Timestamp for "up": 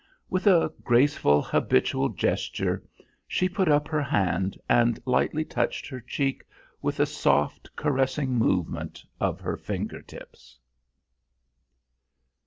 3.67-3.87